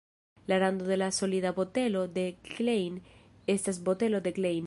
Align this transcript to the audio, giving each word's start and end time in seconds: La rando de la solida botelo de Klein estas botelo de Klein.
La 0.47 0.57
rando 0.57 0.85
de 0.85 0.97
la 0.97 1.11
solida 1.11 1.51
botelo 1.51 2.07
de 2.07 2.35
Klein 2.41 3.03
estas 3.45 3.83
botelo 3.83 4.19
de 4.19 4.33
Klein. 4.33 4.59